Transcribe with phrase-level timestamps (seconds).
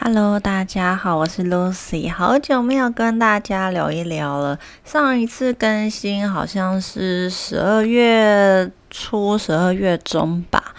[0.00, 4.56] Hello，大家好，我是 Lucy，好久没有跟大家聊一聊了。
[4.84, 10.72] 上一次更新好像是十二月初、十二月中吧。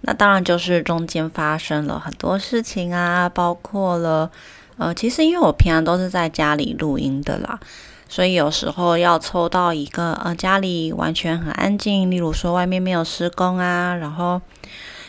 [0.00, 4.28] 那当然就是中间发生了很多事情啊，包括了
[4.76, 7.60] 呃，其实因为我平常都是在家里录音的啦，
[8.08, 14.42] 所以有时候要抽到一个呃家里完全很安静，例如说外面没有施工啊，然后。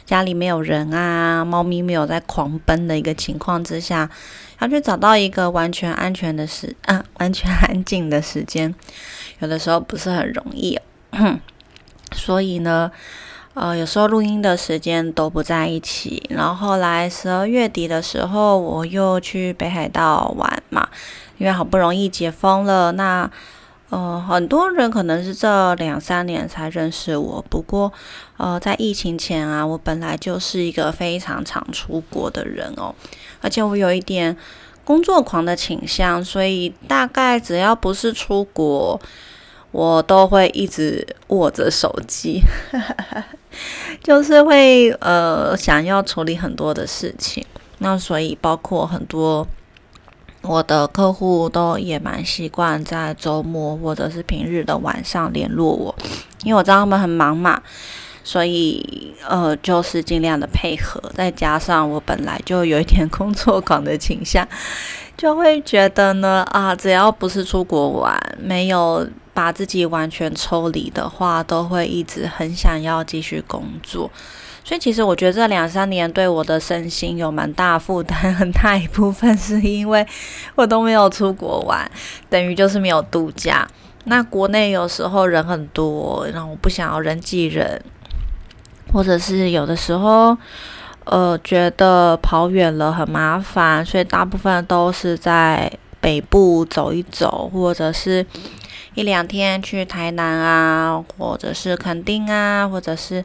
[0.09, 4.09] 家里没有人啊，猫咪没有在狂奔的一个情况之下，
[4.59, 8.73] 要去找到一个完全安全的时啊， 完全安静的时间，
[9.37, 10.79] 有的时候不是很容易。
[12.11, 12.91] 所以呢，
[13.53, 16.23] 呃，有时候录音的时间都不在一起。
[16.31, 20.89] 然后后来十二月底的时候，我又去北海道玩嘛，
[21.37, 23.29] 因为好不容易解封了，那。
[23.89, 27.43] 呃，很多人可能是这两三年才认识我。
[27.49, 27.91] 不过，
[28.37, 32.93] 呃，在疫情前啊，我本来就是一个非常常出国的人哦，
[33.41, 34.37] 而且我有一点
[34.85, 38.99] 工作狂的倾向，所以大概只要不是出国，
[39.71, 42.41] 我都会一直握着手机，
[44.03, 47.43] 就是会呃想要处理很多的事情。
[47.79, 49.47] 那所以包括很多。
[50.41, 55.93] 我的客户都也蛮习惯在周末或者是平日的晚上联络我，
[56.43, 57.61] 因为我知道他们很忙嘛，
[58.23, 61.01] 所以呃就是尽量的配合。
[61.13, 64.47] 再加上我本来就有一点工作狂的倾向，
[65.17, 74.09] 就会觉得呢啊，只要不是出国玩，没有把自己完全抽离的话，都会一直很想要继续工作。
[74.63, 80.05] 所以其实我觉得这两三年对我的身心有蛮大负担，很大一部分是因为
[80.55, 81.89] 我都没有出国玩，
[82.29, 83.67] 等于就是没有度假。
[84.05, 87.81] 那国内有时候人很多，然后我不想要人挤人，
[88.93, 90.37] 或者是有的时候，
[91.05, 98.25] 呃，觉得跑远了很麻烦，所以大部分都是在北部走一走，或者是。
[98.99, 103.23] 一两天去台南啊，或者是垦丁啊，或者是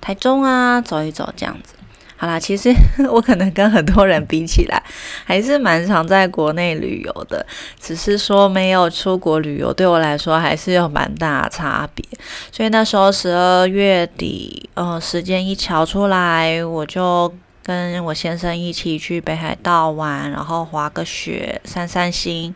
[0.00, 1.74] 台中啊，走一走这样子。
[2.16, 2.74] 好啦，其实
[3.08, 4.82] 我可能跟很多人比起来，
[5.24, 7.46] 还是蛮常在国内旅游的，
[7.80, 12.04] 只是说没有出国旅游，对我来说还是有蛮大差别。
[12.50, 17.32] 所以那时候十二月底，呃，时间一瞧出来，我就。
[17.64, 22.52] 跟我先生一起去北海道玩，然后滑个雪、散散心。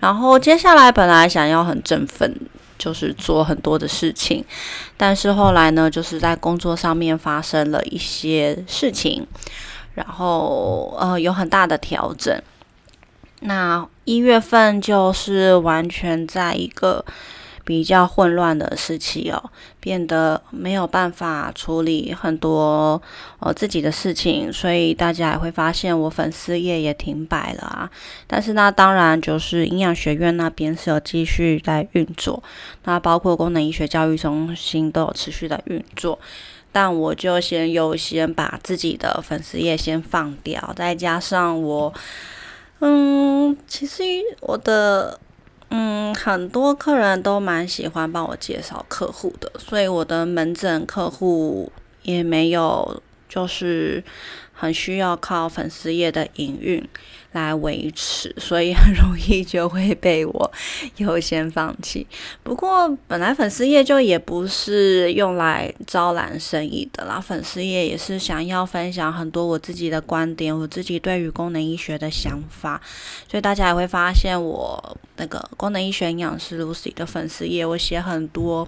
[0.00, 2.34] 然后接下来本来想要很振奋，
[2.78, 4.44] 就是做很多的事情，
[4.96, 9.26] 但是后来呢，就是在工作上面发生了一些事情，
[9.94, 12.40] 然后呃有很大的调整。
[13.40, 17.04] 那一月份就是完全在一个。
[17.66, 19.50] 比较混乱的时期哦，
[19.80, 23.02] 变得没有办法处理很多
[23.40, 27.90] 呃自己的事情，所以大家也会发现我粉丝页也停摆了啊。
[28.28, 32.40] 但是那当然就是营养学院那边是有继续在运作，
[32.84, 36.16] 那包括功能医学教育中心都有持续的运作，
[36.70, 41.92] 但我就先优先把自己的粉丝页先放掉，再加上我，
[42.78, 44.04] 嗯，其实
[44.42, 45.18] 我的。
[45.68, 51.72] 嗯，很多客人都蛮喜欢帮我介绍客户的，所以我的门诊客户
[52.02, 54.02] 也没有就是
[54.52, 56.88] 很需要靠粉丝页的营运。
[57.36, 60.52] 来维持，所以 很容易就会被我
[60.96, 62.06] 优先放弃。
[62.42, 72.80] 不过本来粉丝页就也不是用来招揽生意的啦，粉丝页也是想要分享很多我自己的观点，我自己对于功能医学的想法。
[73.30, 78.66] 所以大家也会发现我那个功能医学营养师 Lucy 的粉丝页，我写很多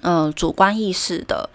[0.00, 1.48] 嗯主观意识的。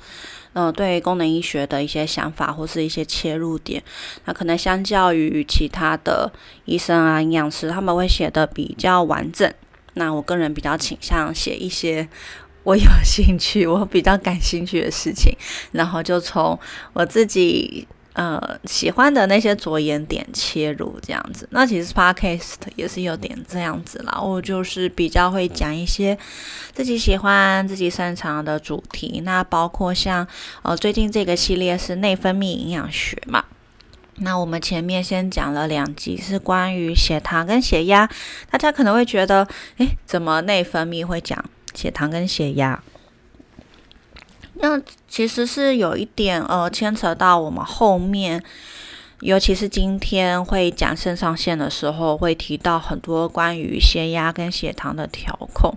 [0.60, 3.84] 嗯，对功能医学的一些想法或是一些切入点，
[4.26, 6.32] 那可能相较于其他的
[6.66, 9.54] 医生啊、营养师，他们会写的比较完整。
[9.94, 12.10] 那我个人比较倾向写一些
[12.64, 15.32] 我有兴趣、我比较感兴趣的事情，
[15.74, 16.60] 然后就从
[16.94, 17.88] 我自己。
[18.18, 24.20] 呃，喜欢的那些着眼点切入这样子，那其实 podcast 也是有点这样子啦。
[24.20, 26.18] 我就是比较会讲一些
[26.74, 29.22] 自己喜欢、自己擅长的主题。
[29.24, 30.28] 那包括像
[30.64, 33.46] 呃，最近这个系列是内分泌营养学嘛。
[34.16, 38.10] 那我们前面先讲了两集是关于血糖跟血压，
[38.50, 39.48] 大家可能会觉得，
[39.78, 42.82] 诶，怎么内分泌会讲血糖跟血压？
[44.60, 48.44] 那其实是有一点呃，牵扯到我们后面，
[49.20, 55.76] 尤其是今天会讲肾上腺的时候，会提到很多关于血压跟血糖的调控。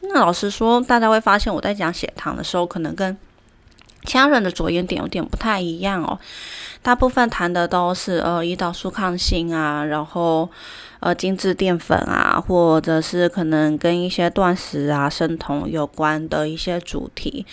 [0.00, 3.16] 那老实说，大家会发现我在讲血糖的时候，可能跟
[4.04, 6.18] 其他人的着眼点有点不太一样哦。
[6.82, 10.48] 大部分谈的都是呃胰岛素抗性啊，然后。
[10.98, 17.44] 呃，精致淀粉啊，或者是可能跟一些断食啊、生酮有关的一些主题。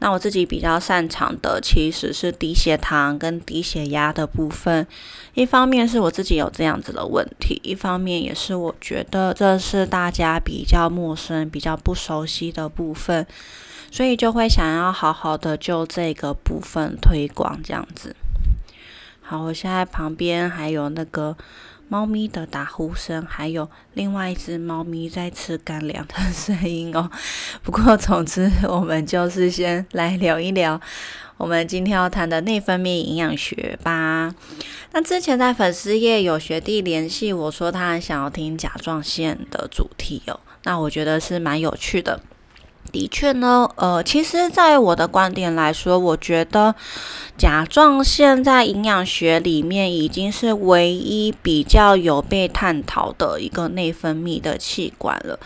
[0.00, 4.86] 那我自己比较擅长的其实是低血糖跟低血压的部分。
[5.32, 13.26] 一方面是我自己有这样子的问题，一方面也是我觉得这是大家比较陌生、比较不熟悉的部分，
[13.90, 18.14] 所以就会想要好好的就这个部分推广这样子。
[19.22, 21.34] 好，我现在旁边还有那个。
[21.90, 27.10] 猫咪的打呼声，还有另外一只猫咪在吃干粮的声音哦。
[27.64, 30.80] 不过，总之，我们就是先来聊一聊
[31.36, 34.32] 我们今天要谈的内分泌营养学吧。
[34.92, 40.38] 那之前在粉丝页有学弟联系我说，他很想要听甲状腺的主题哦。
[40.62, 42.20] 那我觉得是蛮有趣的。
[42.90, 46.74] 的确呢，呃，其实，在我的观点来说，我觉得
[47.36, 55.38] 甲状腺在营养学里面已经是唯一比较有被探讨的一个内分泌的器官了。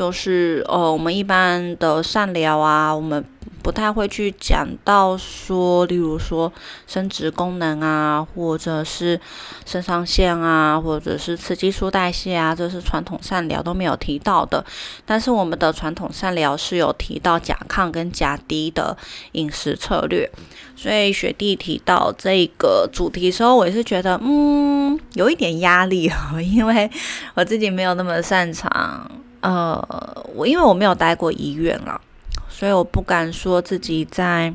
[0.00, 3.22] 就是，呃，我们一般的善疗啊，我们。
[3.62, 6.50] 不太会去讲到说，例如说
[6.86, 9.20] 生殖功能啊，或者是
[9.66, 14.64] 肾上腺啊，或者是雌激素代谢啊，这是传统善疗都没有提到的。
[15.04, 18.96] 但是我们的传统善疗是有提到甲亢跟甲低的
[19.32, 20.26] 饮食策略。
[20.74, 26.90] 所以雪弟提到这个主题的时候，我也是觉得嗯有一点压力哦，因为
[27.34, 29.06] 我自己没有那么擅长。
[29.40, 32.00] 呃，我因为我没有待过医院了。
[32.48, 34.52] 所以我不敢说自己在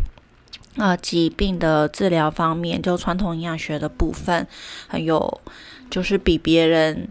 [0.78, 4.48] 呃疾病的治疗方面，就传统营养学的部分
[4.88, 5.42] 还有，
[5.90, 7.08] 就是比别人。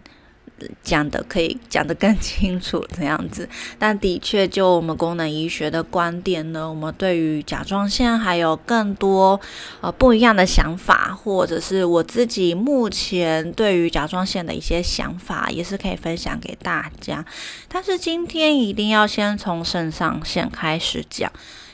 [0.83, 3.47] 讲的可以讲得更清楚这样子，
[3.77, 9.39] 但的确就我们功能医学的观点呢，我们对于甲状腺还有更多
[9.81, 17.25] 呃不一样的想法，或者是我自己目前对于甲状腺的一些想法，也是可以分享给大家。
[17.67, 21.31] 但是今天一定要先从肾上腺开始讲。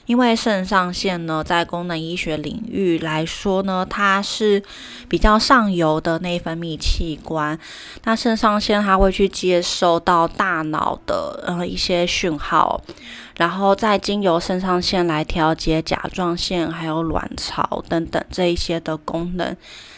[0.08, 4.62] 因为肾上腺呢，在功能医学领域来说呢，它是
[5.08, 7.58] 比较上游的内分泌器官。
[8.04, 12.82] 那肾上腺它会去接收到大脑的呃一些讯号，
[13.38, 19.56] 然后再经由肾上腺来调节甲状腺还有卵巢等等这一些的功能。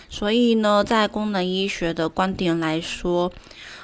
[0.10, 3.32] 所以呢，在功能医学的观点来说，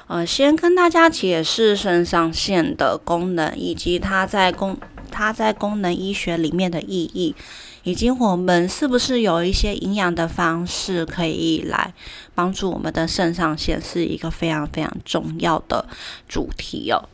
[0.05, 4.77] 呃，先跟大家解释肾上腺的功能以及它在功。
[5.09, 7.35] 它在功能医学里面的意义，
[7.83, 11.93] 以及我们是不是有一些营养的方式可以来
[12.33, 15.85] 帮助我们的肾上腺，是一个非常非常重要的
[16.27, 17.09] 主题哦。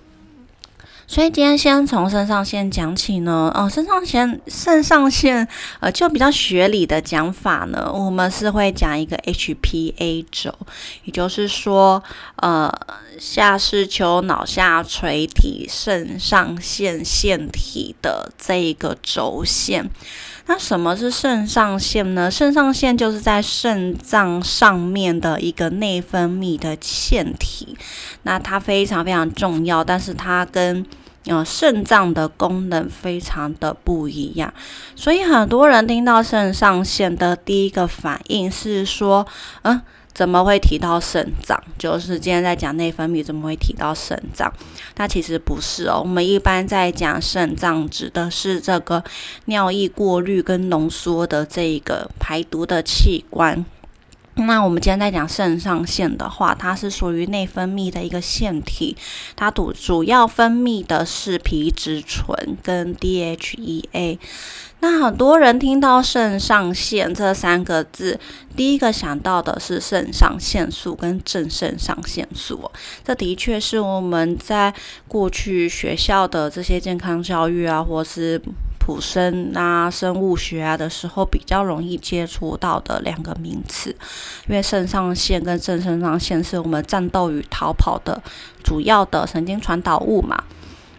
[1.15, 5.47] 所以今天先从肾上腺讲起呢，哦，肾上腺，肾上腺，
[5.79, 10.53] 呃，就比较学理的讲法呢，我们是会讲一个 HPA 轴，
[11.05, 12.03] 也就是说，
[12.41, 12.69] 呃，
[13.17, 19.89] 下视丘脑下垂体肾上腺腺体的这一个轴线。
[20.47, 22.29] 那什么是肾上腺呢？
[22.29, 27.77] 肾上腺就是在肾脏上面的一个内分泌的腺体，
[28.23, 30.85] 那它非常非常重要，但是它跟
[31.25, 34.53] 呃肾脏的功能非常的不一样，
[34.95, 39.25] 所以很多人听到肾上腺的第一个反应是说，
[39.63, 39.81] 嗯。
[40.15, 41.61] 怎么会提到肾脏？
[41.77, 44.49] 就是今天在讲内分泌，怎么会提到肾脏？
[44.95, 45.99] 那其实不是哦。
[45.99, 49.03] 我们一般在讲肾脏，指的是这个
[49.47, 53.65] 尿液过滤跟浓缩的这个排毒的器官。
[54.37, 58.95] 那我们今天在讲肾上腺的话，它是属于内分泌的一个腺体，
[59.35, 64.19] 它主主要分泌的是皮质醇跟 DHEA。
[64.81, 68.19] 那很多人听到肾上腺这三个字，
[68.55, 72.69] 第一个想到的是肾上腺素跟正肾上腺素。
[73.03, 74.71] 这的确是我们在
[75.07, 78.39] 过去学校的这些健康教育啊，或是
[78.85, 83.89] 普生啊、生物学啊的时候，比较容易接触到的两个名词。
[84.47, 88.21] 因为肾上腺跟正肾上腺是我们战斗与逃跑的
[88.63, 90.43] 主要的神经传导物嘛。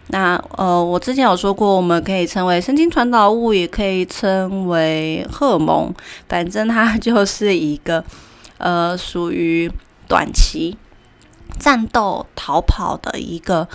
[0.07, 5.93] 那呃，我之前有说过，我们可以称为神经传导物，也可以称为荷尔蒙，
[6.27, 8.03] 反正它就是一个
[8.59, 9.71] 呃，属于
[10.09, 10.77] 短期
[11.57, 13.65] 战斗逃跑的一个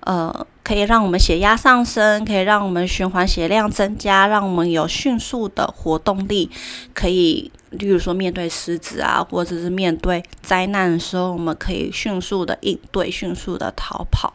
[0.00, 6.48] 呃，可以让我们血压上升，可以让我们循环血量增加，让我们有迅速的活动力，
[6.94, 14.32] 可以例如说面对狮子啊，或者是面对灾难的时候，我们可以迅速的应对，迅速的逃跑。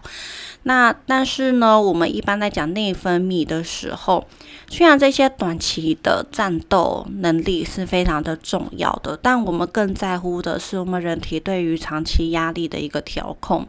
[0.64, 4.28] 那但是呢，我们一般在讲内分泌的时候，
[4.68, 13.66] 虽然这些短期的战斗能力是非常的重要的，但我们更在乎的是我们人体对于长期压力的一个调控。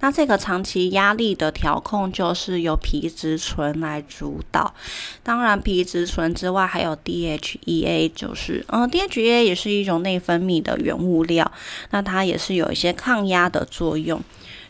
[0.00, 4.72] 那这个长期压力的调控就是由皮质醇来主导。
[5.22, 11.50] 当然，皮质醇之外还有 DHEA，就是嗯，DHEA 也是一种内分泌的原物料，
[11.90, 14.22] 那它也是有一些抗压的作用。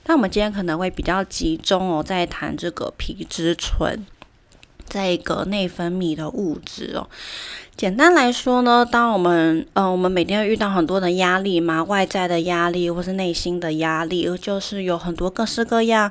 [0.07, 4.07] 那我们今天可能会比较集中哦，在谈这个皮质醇
[4.89, 7.09] 这个内分泌的物质哦。
[7.77, 16.11] 简单来说呢，当我们呃，我们每天遇到很多的压力嘛，外在的压力或是内心的压力，就是有很多各式各样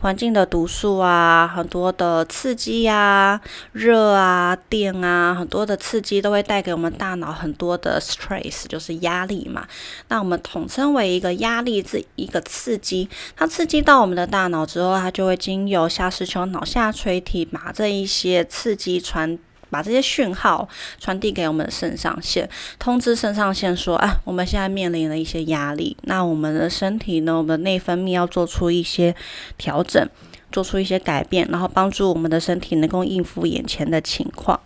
[0.00, 3.40] 环境的毒素啊，很多的刺激呀，
[3.72, 9.66] 热啊、电啊，很多的刺激都会带给我们大脑很多的 stress，就是压力嘛。
[10.08, 19.38] 那我们统称为一个压力这一个刺激，它刺激到我们的大脑之后，它就会经由下视丘脑下垂体把这一些刺激传。
[19.70, 20.68] 把这些讯号
[20.98, 29.14] 传递给我们的肾上腺，通知肾上腺说：“啊，我们现在面临了一些压力，那我们的身体呢，我们的内分泌要做出一些
[29.58, 30.08] 调整，
[30.52, 34.60] 做出一些改变，然后帮助我们的身体能够应付眼前的情况。”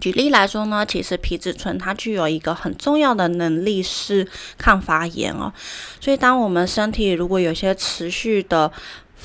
[0.00, 4.26] 举例来说呢，其实皮质醇它具有一个很重要的能力是
[4.58, 5.50] 抗发炎哦，
[5.98, 8.70] 所以当我们身体如果有些持续的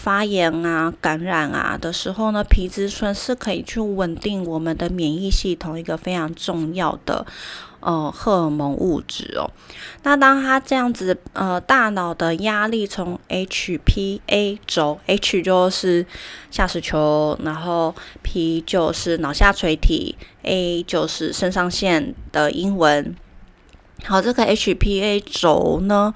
[0.02, 7.26] 发炎啊、感染啊的时候呢，皮质醇是可以去稳定我们的免疫系统一个非常重要的
[7.82, 9.52] 呃荷尔蒙物质哦。
[10.04, 16.06] 那当它这样子呃，大脑的压力从 HPA 轴，H 就是
[16.50, 23.16] 下视丘，然后 P 就是脑下垂体，A 就是肾上腺的英文。
[24.06, 26.14] 好，这个 HPA 轴呢，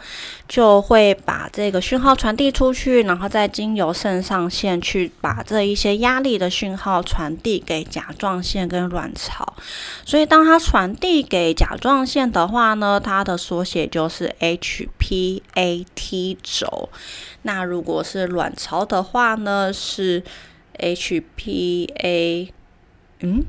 [0.47, 9.53] 就会把这个讯号传递出去，然后再经由肾上腺去把这一些压力的讯号传递给甲状腺跟卵巢。
[10.05, 16.89] 所以，当它传递给甲状腺的话呢，它的缩写就是 HPAT 轴。
[17.43, 20.23] 那如果是卵巢的话呢，是
[20.79, 22.49] HPA，
[23.19, 23.43] 嗯。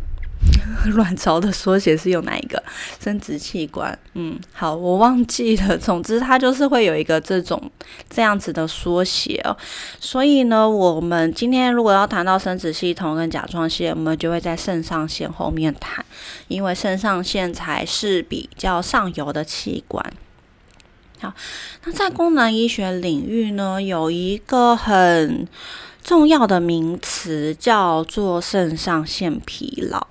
[0.95, 2.63] 卵巢的缩写是用哪一个？
[3.01, 3.99] 生殖器官。
[4.13, 5.77] 嗯，好，我忘记了。
[5.79, 7.71] 总之，它就是会有一个这种
[8.11, 9.57] 这样子的缩写哦。
[9.99, 16.05] 所以呢，我们今天如果要谈到生殖系统跟甲状腺，我们就会在肾上腺后面谈，
[16.49, 20.05] 因为肾上腺才是比较上游的器官。
[21.21, 21.33] 好，
[21.85, 25.49] 那在功能医学领域呢，有一个很。
[26.05, 30.07] 重要的名词叫做肾上腺疲劳，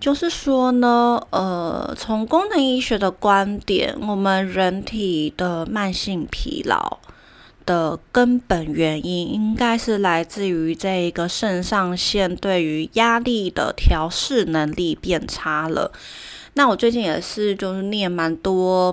[0.00, 6.98] 就是说呢，呃，从功能医学的观点，我们人体的慢性疲劳
[7.64, 15.92] 的根本原因，应该是来自于这一个肾上腺对于压力的调试能力变差了。
[16.54, 18.92] 那我最近也是，就是念蛮多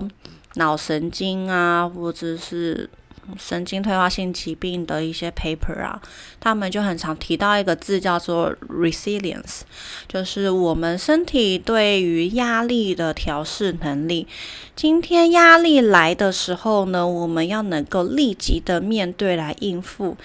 [0.54, 2.88] 脑神经啊，或者是。
[3.38, 6.00] 神经退化性疾病的一些 paper 啊，
[6.38, 9.60] 他们就很常提到一个字叫做 resilience，
[10.08, 14.26] 就是我们身体对于压力的调试能力。
[14.74, 20.16] 今天压力来的时候呢，我们要能够立即的面对来应付。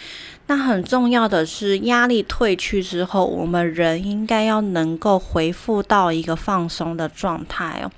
[0.48, 7.92] 那很重要的是，压力退去之后，我们人应该要能够恢复到一个放松的状态哦。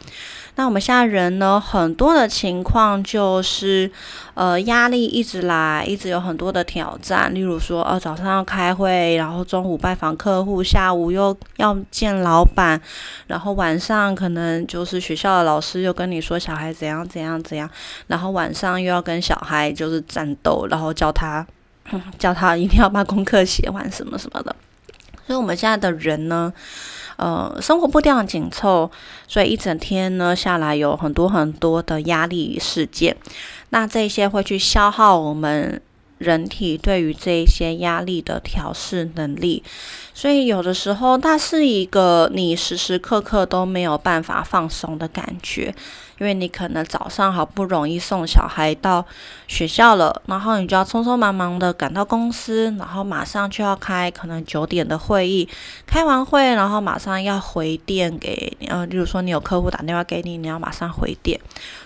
[0.60, 3.92] 那我们现在人呢，很多的情况就是，
[4.34, 7.32] 呃，压力一直来，一直有很多的挑战。
[7.32, 12.82] 例如说，呃，早上要开会，然后中午拜访客户，下午又要见老板，
[13.28, 17.70] 然后晚上可能就是学校的老师又跟你说小孩怎样怎样怎样，
[18.08, 21.46] 然后晚上又要跟小孩就是战斗，然后叫他
[22.18, 24.56] 叫他一定要把功课写完什么什么的。
[25.28, 26.52] 所以我们现在的人呢。
[27.18, 28.90] 呃，生活步调很紧凑，
[29.28, 33.18] 所以一整天呢下来有很多很多的压力事件，
[33.70, 35.82] 那这些会去消耗我们
[36.20, 39.64] 人体对于这一些压力的调试能力，
[40.18, 45.72] 所以有的时候它是一个你时时刻刻都没有办法放松的感觉。
[46.20, 49.06] 因为你可能早上好不容易送小孩到
[49.48, 55.48] 学校了，然后你就要匆匆忙忙的赶到公司，然后马上就要开可能九点的会议，
[55.86, 61.40] 开完会然后马上要回电给，呃，例如说你有客户打电话给你，你要马上回电，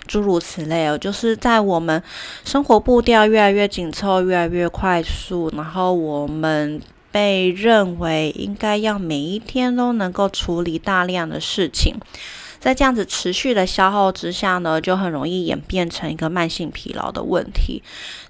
[0.08, 2.02] 诸如此类哦，就是在我们
[2.46, 11.96] 生活步调越来越紧凑、越来越快速，然后我们被认为应该要每一天都能够处理大量的事情。
[12.60, 17.82] 在这样子持续的消耗之下呢，就很容易演变成一个慢性疲劳的问题。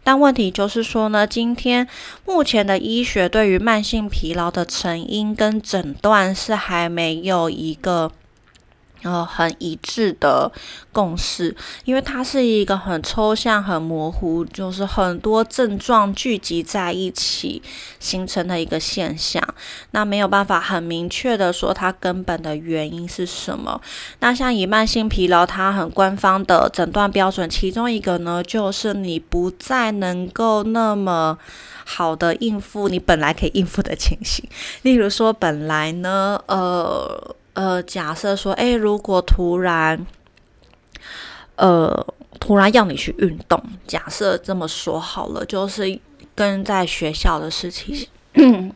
[0.04, 1.88] 但问题就是说呢，今天
[2.26, 8.12] 目前的医学对于慢性疲劳的成因跟诊断是还没有一个。
[9.04, 10.52] 呃，很一致的
[10.92, 11.56] 共识，
[11.86, 17.62] 因为它是一个很抽象、很模糊，就是很多症状聚集在一起
[18.00, 19.44] 形成的一个现象。
[19.92, 23.82] 那没有办法很明确的说它根本的原因是什么。
[24.20, 31.38] 那像以慢性疲劳，它很官方的诊断标准，其中一个呢，就是你不再能够那么
[31.86, 34.48] 好的应付你本来可以应付的情形。
[34.84, 37.36] 例如说，本来呢，呃。
[37.54, 40.06] 呃，假设说，哎，如果突然，
[41.56, 42.06] 呃，
[42.40, 46.00] 突然要你去运动，假设这么说好了，就是
[46.34, 48.08] 跟在学校的事情，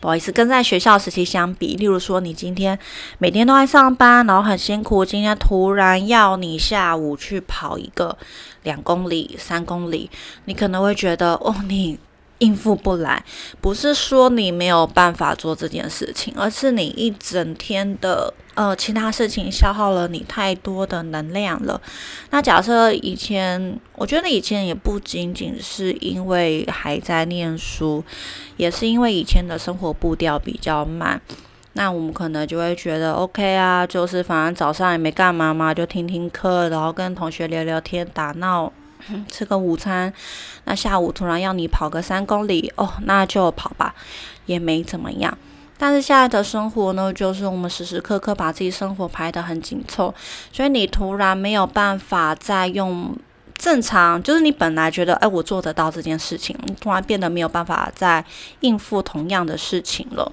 [0.00, 2.78] 不好意思，跟在学校时期相比，例如说，你今天
[3.18, 8.16] 每天都在上班，然后很辛苦，今天突然要你下午去跑一个
[8.62, 10.10] 两公里、三公里，
[10.46, 11.98] 你可能会觉得，哦，你。
[12.38, 13.24] 应付不来，
[13.60, 21.80] 不是说你没有办法做这件事情，而是你一整天的呃其他事情消耗了你太多的能量了。
[22.30, 28.02] 那假设以前，我觉得以前也不仅仅是因为还在念书，
[28.56, 31.20] 也是因为以前的生活步调比较慢。
[31.76, 38.72] 那我们可能就会觉得 OK 啊，就是反正早上也没干嘛嘛，就听听课，然后跟同学聊聊天，打闹。
[39.30, 40.12] 吃个午餐，
[40.64, 43.94] 那下午突然要你跑个三公里哦，那就跑吧，
[44.46, 45.36] 也没怎么样。
[45.76, 50.14] 但是现在的生活呢，就是我们时时刻刻把自己生活排得很紧凑，
[50.52, 53.14] 所以你突然没有办法再用
[53.58, 58.24] 正常，就是你本来觉得哎我做得到这件事情，突然变得没有办法再
[58.60, 60.32] 应付同样的事情了。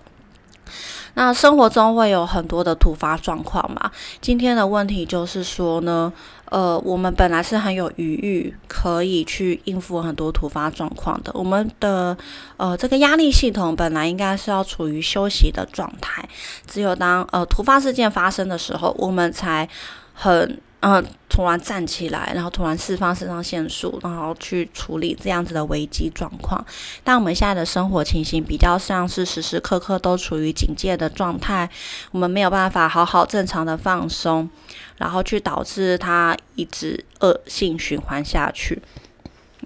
[1.15, 3.91] 那生活中会有很多的突发状况嘛？
[4.21, 6.13] 今天的问题就是说呢。
[6.51, 11.31] 呃，我们本来是很有余裕，可以去应付很多突发状况的。
[11.33, 12.15] 我们的
[12.57, 16.27] 呃，这个压力系统本来应该是要处于休息的状态，
[16.67, 19.67] 只有当呃突发事件发生的时候，我们才
[20.13, 20.59] 很。
[20.81, 26.65] 嗯，突然站起来，然后突然释放肾上腺素，然后去处理这样子的危机状况。
[27.03, 31.69] 但我们现在的生活情形比较像是时时刻刻都处于警戒的状态，
[32.09, 34.49] 我们没有办法好好正常的放松，
[34.97, 38.81] 然后去导致它一直恶性循环下去。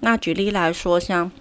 [0.02, 1.32] 那举例来说，像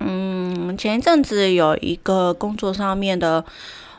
[0.00, 3.44] 嗯，前一阵子有一个工作上面的。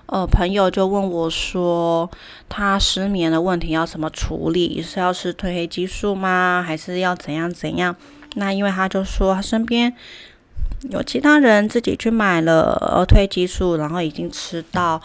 [0.07, 2.09] 呃，朋友就问我说，
[2.47, 4.81] 他失眠的问题要怎么处理？
[4.81, 6.63] 是要吃褪黑激素吗？
[6.65, 7.95] 还是要怎样怎样？
[8.35, 9.93] 那因为他就说他身边
[10.89, 15.01] 有其他人自己去买了褪黑激素，然后已经吃到。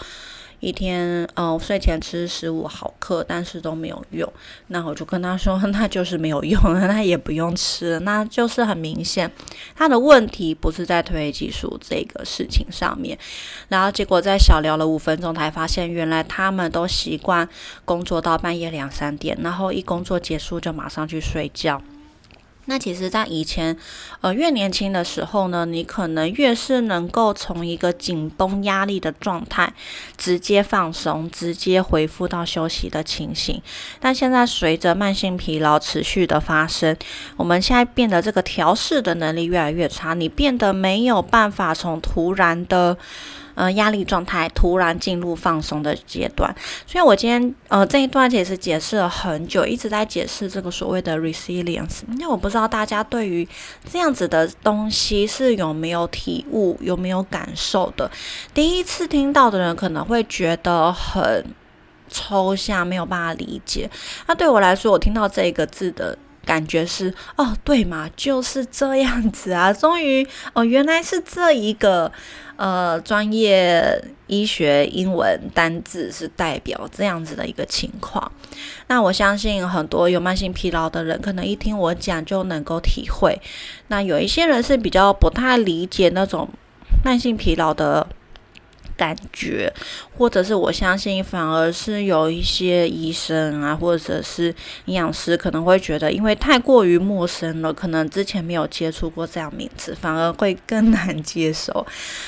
[0.60, 4.30] 一天，嗯，睡前吃十五毫克，但是都没有用。
[4.68, 7.98] 那我就跟他说，那就是没有用，那也不用吃。
[8.00, 9.30] 那就是很明显，
[9.74, 13.18] 他的问题不是在褪黑激素这个事情上面。
[13.68, 17.48] 然后结果在小聊了五分钟，才发现原来他们都习惯
[17.84, 21.82] 工作到半夜两三点，然后一工作结束就马上去睡觉。
[22.70, 23.76] 那其实，在以前，
[24.20, 29.72] 呃，越年轻的时候呢，你可能越是能够从一个紧绷压力的状态
[30.16, 33.60] 直接放松，直接恢复到休息的情形。
[33.98, 36.96] 但现在随着慢性疲劳持续的发生，
[37.36, 42.96] 我们现在变得这个调试的能力越来越差，你变得没有办法从突然的。
[43.60, 46.50] 呃，压力状态突然进入放松的阶段，
[46.86, 52.00] 所以我今天呃这一段其实解释了很久，一直在解释这个所谓的 resilience。
[52.18, 53.46] 那我不知道大家对于
[53.92, 58.10] 这样子的东西是有没有体悟、有没有感受的？
[58.54, 61.44] 第一次听到的人可能会觉得很
[62.08, 63.90] 抽象，没有办法理解。
[64.26, 66.16] 那对我来说，我听到这个字的。
[66.44, 69.72] 感觉是哦，对嘛，就是这样子啊！
[69.74, 72.10] 终于哦，原来是这一个
[72.56, 78.30] 呃专业医学英文单字是代表这样子的一个情况。
[78.88, 83.40] 那我相信很多有慢性疲劳的人，可能一听我讲就能够体会。
[83.88, 86.48] 那有一些人是比较不太理解那种
[87.04, 88.06] 慢性疲劳的。
[89.00, 89.72] 感觉，
[90.14, 101.86] 或者是我相信，反而是有一些医生啊，或者是营养师，可能会觉得，因为太过于陌生了，可能之前没有接触过这样名词，反而会更难 接受。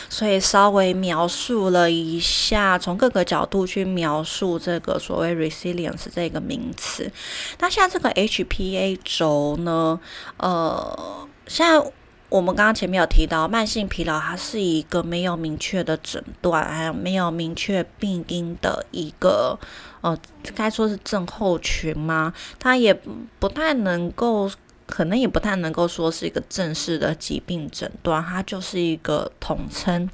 [0.08, 7.12] 所以稍微描述了一下，从各个角度去描述这个所谓 resilience 这个名词。
[7.58, 10.00] 那像这个 HPA 轴呢，
[10.38, 11.92] 呃，现在。
[12.32, 19.58] 我们刚刚前面有提到，慢性疲劳它是一个没有明确的诊断，还有没有明确病因的一个，
[20.00, 20.16] 呃，
[20.54, 22.32] 该说是症候群吗？
[22.58, 22.94] 它也
[23.38, 24.50] 不太能够，
[24.86, 30.08] 可能也不太能够说是一个正式的疾病诊断，它就是一个统称，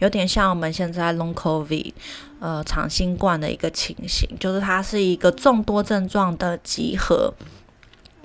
[0.00, 1.94] 有点像我们现在 Long COVID，
[2.40, 7.32] 呃，长新冠的一个情形，就是它是一个众多症状的集合，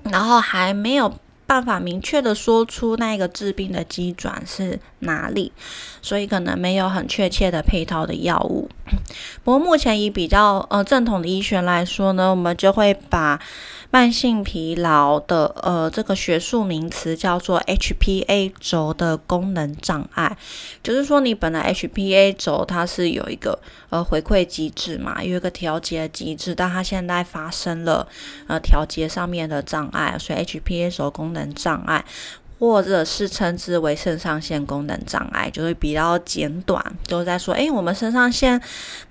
[0.02, 1.10] 然后还没有。
[1.48, 5.52] 办法明确的说出那个治病的机转是哪里，
[6.02, 8.68] 所以可能没有很确切的配套的药物。
[9.44, 13.40] 不过目前以比较呃正统的医学来说呢，我们就会把。
[13.90, 20.36] 慢性疲劳的呃，这个学术名词叫做 HPA 轴的功能障碍，
[20.82, 23.58] 就是说你本来 HPA 轴它是有一个
[23.88, 28.06] 呃回馈机制嘛，有一个调节机制，但它现在发生了
[28.46, 32.04] 呃调节上面的障碍，所以 HPA 轴功能障碍。
[32.58, 38.60] 或者是称之为肾上腺功能障碍，就会比较简短，就是在说，诶，我们肾上腺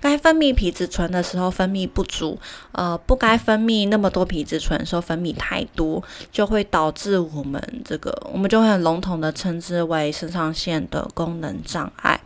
[0.00, 2.38] 该分泌皮质醇的时候分泌不足，
[2.72, 12.20] 呃，不该分泌那么多皮质醇的时候分泌太多，就会导致我们这个，我们就会很笼统的称之为肾上腺的功能障碍。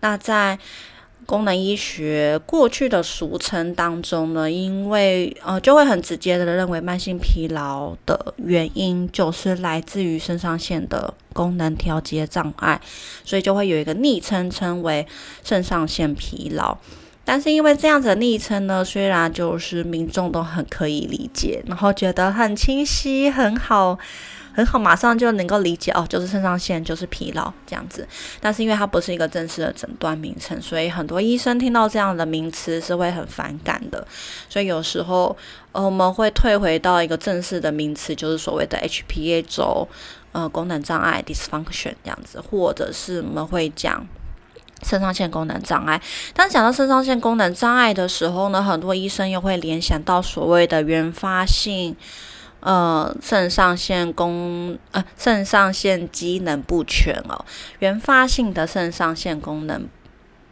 [0.00, 0.58] 那在
[1.26, 12.80] 功能医学过去的俗称当中呢，因为呃就会很直接的认为慢性疲劳的原因就是来自于肾上腺的功能调节障碍，
[13.24, 15.04] 所以就会有一个昵称称为
[15.42, 16.78] 肾上腺疲劳。
[17.24, 23.98] 但是因为这样子的昵称呢，虽然就是民众都很可以理解，然后觉得很清晰很好。
[24.56, 28.08] 很好，马上就能够理解哦，就是肾上腺就是疲劳这样子。
[28.40, 34.06] 但是因为它不是一个正式的诊断名称，所以很多医生听到这样的名词是会很反感的。
[34.48, 35.36] 所以有时候
[35.72, 39.86] 呃我们会退回到一个正式的名词，就是所谓的 HPA 轴
[40.32, 44.06] 呃功能障碍 dysfunction 这样子，或者是我们会讲
[44.82, 46.00] 肾上腺功能障碍。
[46.32, 51.94] 当讲到肾上腺功能障碍的时候呢，很多医生又会联想到所谓的原发性。
[52.60, 57.44] 呃，肾上腺功呃，肾上腺机能不全哦，
[57.78, 59.86] 原发性的肾上腺功能，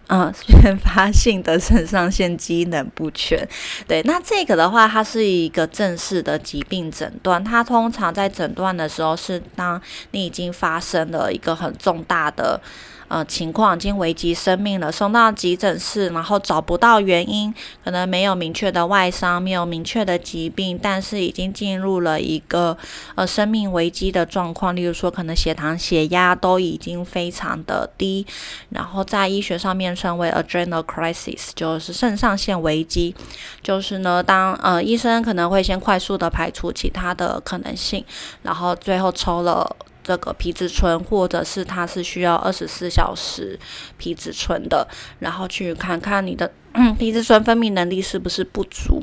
[0.06, 3.48] 呃，原发性的肾上腺机能不全。
[3.88, 9.80] 对，那这个的话，它是一个正式的疾病诊断，它通常在诊断的时候是当
[10.12, 12.60] 你已经发生了一个很重大的。
[13.08, 22.76] 呃，情况已经危及生命了，送到急诊室，然后找不到原因，可能没有明确的外伤，没有明确的疾病，但是已经进入了一个
[23.14, 28.26] 呃生命危机的状况，例如说可能血糖、血压都已经非常的低，
[28.70, 33.14] 然后在医学上面称为 adrenal crisis，就是肾上腺危机，
[33.62, 38.04] 就是呢，当呃医生可能会先快速的排除其他的可能性，
[38.42, 39.76] 然后最后抽了。
[40.04, 43.58] 这个皮质醇，或者是它是需要二十四小时
[43.98, 44.86] 皮质醇的，
[45.18, 46.52] 然后去看看你的
[46.96, 49.02] 皮质醇分泌能力是不是不足。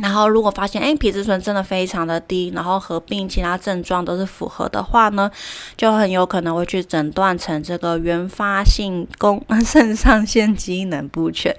[0.00, 5.28] 然后如果发现，哎，皮质醇真的非常的低，然后合并其他症状都是符合的话呢，
[5.76, 11.52] 就很有可能会去诊断成这个原发性功 肾上腺机能不全。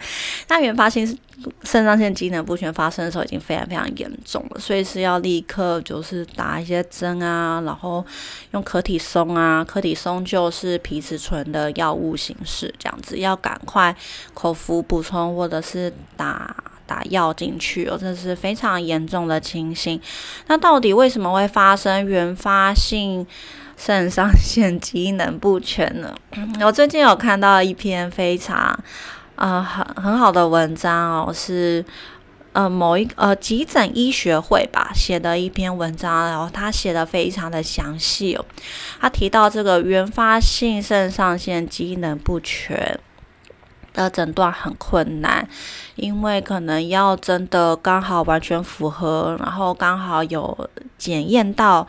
[0.48, 1.18] 那原发性
[1.64, 8.06] 肾上腺机能不全发生的时候，已经非常非常严重了，所以是要立刻就是打一些针啊，然后
[8.52, 13.96] 用可体松啊，可体松就是皮质醇的药物形式，这样子要赶快
[14.34, 16.56] 口服补充或者是打。
[16.90, 20.02] 打药进去哦，这是非常严重的情形。
[20.48, 23.24] 那到底为什么会发生原发性
[23.78, 26.12] 肾上腺机能不全呢？
[26.66, 28.76] 我最近有看到一篇非常
[29.40, 31.84] 呃很很好的文章哦，是
[32.54, 38.46] 呃某一呃急诊医学会吧写的一篇文章，然后他写的非常的详细哦。
[39.02, 43.00] 他提到这个原发性肾上腺机能不全。
[43.92, 45.46] 的诊断很困难，
[45.96, 51.86] 因为可能要真的刚好完全符合，然后刚好有检验到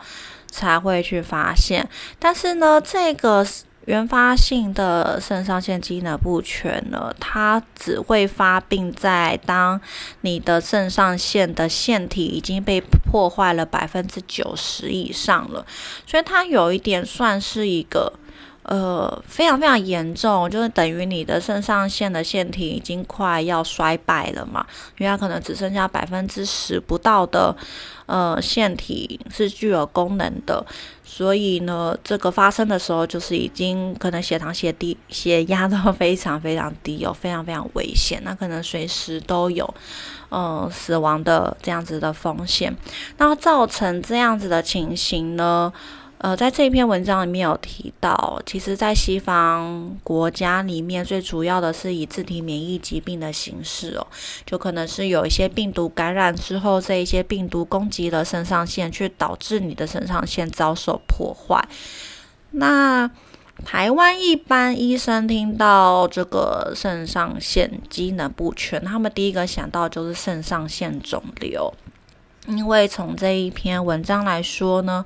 [0.49, 1.87] 才会去发现。
[2.17, 3.45] 但是呢，这个
[3.85, 9.79] 原发性的肾上腺机能不全了，它只会发病在当
[10.21, 15.65] 你的肾上腺的腺体已经被破坏了百分之九十以上了，
[16.05, 18.13] 所以它有一点算是一个。
[18.71, 24.65] 呃，非常非常严重，就是等于你的肾上腺的腺体已经快要衰败了嘛，
[24.97, 27.53] 因为它可能只剩下百分之十不到的
[28.05, 30.65] 呃腺体是具有功能的，
[31.03, 39.69] 所以呢，这个发生的时候就是已经可能血糖、血低、血压都非常非常低，有非常非常危险，那可能随时都有
[40.29, 42.73] 呃死亡的这样子的风险。
[43.17, 45.73] 那造成这样子的情形呢？
[46.21, 54.05] 呃，在这一篇文章里面有提到，其实，在西方国家里面，最主要的是以自体免疫疾病的形式哦，
[54.45, 61.67] 就可能是有一些病毒感染之后，这一些病毒攻击了肾上腺，去导致你的肾上腺遭受破坏。
[62.51, 63.09] 那
[63.65, 71.73] 台湾一般医生听到这个肾上腺机能不全，他们第一个想到就是肾上腺肿瘤。
[72.47, 75.05] 因为从这一篇文章来说呢，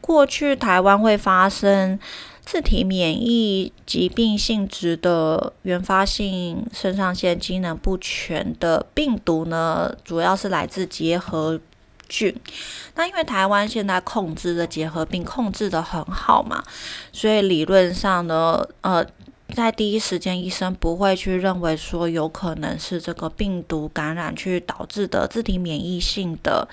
[0.00, 1.98] 过去台湾会发生
[2.44, 11.60] 自体免疫疾病性质的原发性肾上腺机能不全的病毒呢，主要是来自结核
[12.08, 12.34] 菌。
[12.94, 16.64] 那因为台湾现在控制的结核病控制的很好嘛，
[17.12, 19.06] 所以理论上呢，呃。
[19.50, 26.68] 在第一时间，医生不会去认为说有可能是这个病毒感染去导致的自体免疫性的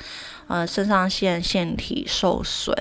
[0.48, 2.76] 呃肾上腺腺体受损。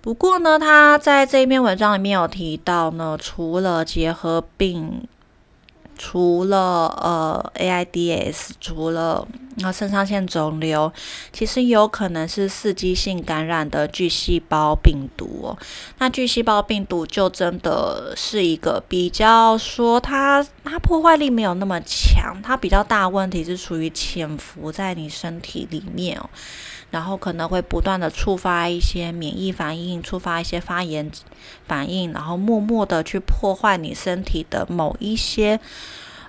[0.00, 5.06] 不过呢，他在这一篇文章里面有提到呢，除了结核病。
[5.98, 10.90] 除了呃 AIDS，除了那肾上腺肿瘤，
[11.32, 15.58] 其实有可能是刺激性感染的巨细胞病毒哦。
[15.98, 26.30] 那巨细胞病毒就真的是一个比较说它它破坏力没有那么强，它比较大问题是处于潜伏在你身体里面哦。
[26.90, 31.10] 然后可能会不断的触发一些免疫反应，触发一些发炎
[31.66, 35.60] 反应，然后默默的去破坏你身体的某一些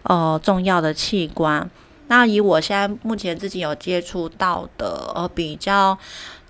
[0.04, 1.70] 呃重要的器官。
[2.08, 5.98] 那以我现在目前自己有接触到的，呃比较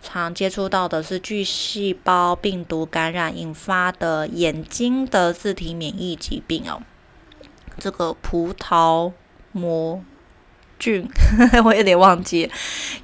[0.01, 6.81] 常接触到的是巨细胞病毒感染引发的眼睛的自体免疫疾病哦，
[7.77, 9.11] 这个葡萄
[9.51, 10.01] 膜。
[10.79, 11.07] 菌，
[11.63, 12.49] 我有点忘记，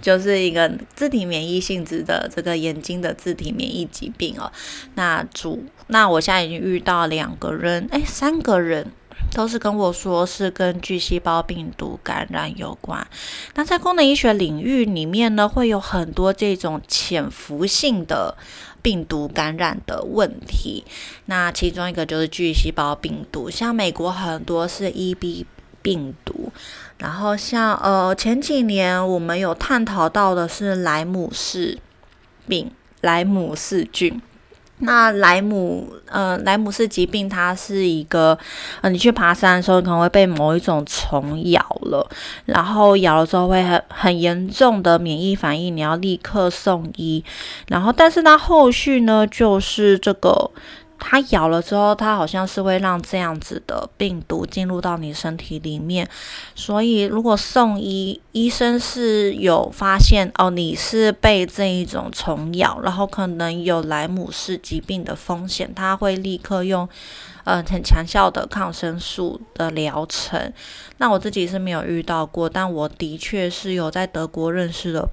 [0.01, 4.51] 就是一个自体免疫性质的这个眼睛的自体免疫疾病哦。
[4.95, 8.91] 那主，那我现在已经遇到两个人，哎，三个人
[9.31, 13.05] 都是跟我说是跟巨细胞病毒感染有关。
[13.55, 18.37] 那在功能医学领域里面呢，会有很多这种潜伏性的
[18.81, 20.85] 病毒感染的问题。
[21.25, 25.45] 那其中一个就是巨细胞病毒，像美国很多是 EB
[25.85, 26.51] 病毒。
[26.97, 31.77] 然后像呃前几年我们有探讨到的是莱姆氏
[32.47, 32.71] 病，
[33.01, 34.19] 莱姆氏菌。
[34.79, 38.37] 那莱姆呃莱姆氏疾病，它是一个
[38.81, 42.09] 呃你去爬山的时候可能会被某一种虫咬了，
[42.45, 47.23] 然后咬了之后会很很严重的免疫反应，你要立刻送医。
[47.67, 50.49] 然后但是它后续呢就是这个。
[51.07, 56.09] 它咬了之后，它好像是会让这样子的病毒进入到你身体里面，
[56.55, 66.89] 所以如果送医，医生是有发现哦，你是被这一种虫咬，然后可能有莱姆氏疾病的风险，他会立刻用
[67.43, 70.51] 呃很强效的抗生素的疗程。
[70.97, 75.07] 那我自己是没有遇到过，但我的确是有在德国认识的。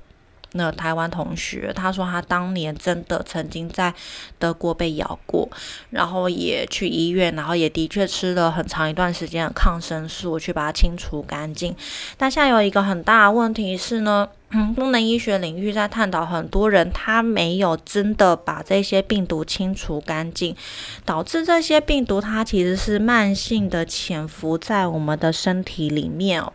[0.55, 3.93] 那台湾同学，他说他当年真的曾经在
[4.39, 5.49] 德国被咬过，
[5.91, 11.75] 然后也去医院，然后也的确吃了很长一段时间的抗生素去把它清除干净。
[12.17, 14.29] 但现在有一个很大的问题是呢，
[14.75, 20.55] 功能医学领域在探讨很多人他没有真的把这些病毒清除干净，
[21.07, 26.53] 导致这些病毒它其实是慢性的潜伏在我们的身体里面哦。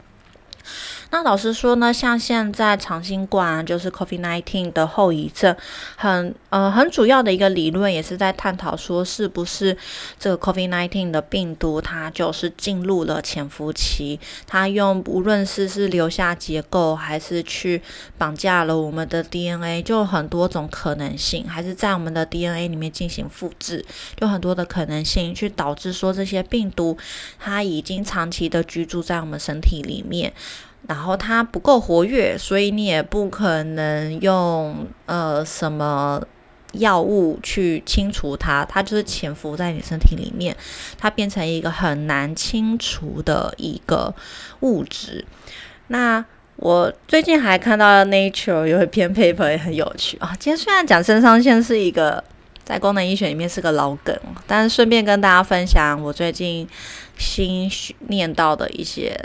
[1.10, 5.56] 那老实说呢，像现在长新冠就是 COVID-19 的后遗症，
[5.96, 9.76] 很呃很主要的一个理论也是在探讨说，是不是
[10.20, 17.82] 这个 COVID-19 的病毒它就是进入了潜伏期，它用无论是是留下结构，还是去
[18.17, 23.84] 绑架了我们的 DNA，就很多种可能性，还是在我们的 DNA 里面进行复制，
[24.17, 26.98] 就很多的可能性去导致说这些病毒
[27.39, 30.34] 它已经长期的居住在我们身体里面。
[30.88, 36.21] 然后它不够活跃，所以你也不可能用呃什么
[36.73, 40.56] 药物去清除它，它就是潜伏在你身体里面，
[40.97, 44.13] 它变成一个很难清除的一个
[44.62, 45.26] 物质。
[45.88, 46.23] 那
[46.56, 50.36] 我最近还看到 Nature 有一篇 paper 也很有趣啊。
[50.39, 52.23] 今天虽然讲肾上腺是一个
[52.63, 56.67] 在功能医学里面是个老梗，但是顺便跟大家分享我最近
[57.17, 57.69] 新
[58.08, 59.19] 念到的一些。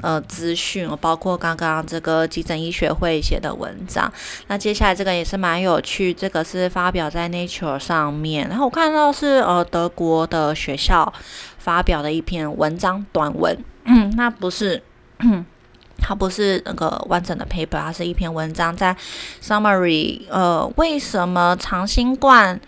[0.00, 4.12] 呃，资讯包括刚刚这个急诊医学会写的文章，
[4.46, 11.12] 那接下来这个也是蛮有趣，这个是发表在 Nature 上面，然后我看到是呃德国的学校
[11.58, 13.56] 发表的一篇文章短文，
[14.16, 14.82] 那不是
[16.00, 18.96] 它不是那个完整的 paper，它是一篇文章，在
[19.42, 22.60] summary，呃，为什么长新冠？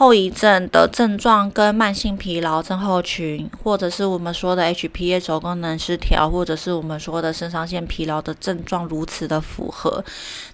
[0.00, 10.02] 后遗症的症状跟慢性疲劳症候群，或者是我们说的 HPA 轴功能失调，或者是我们说的肾上腺疲劳的症状如此的符合，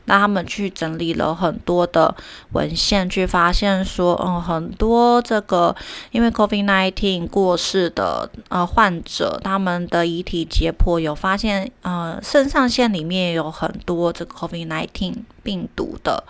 [0.06, 2.12] 那他们去整理了很多的
[2.52, 5.76] 文献，去发现说，嗯，很多这个
[6.10, 15.14] 因为 COVID-19 过世的呃患者，他们的遗体解剖有发现，呃，肾上腺里面有很多这个 COVID-19。
[15.46, 16.24] 病毒的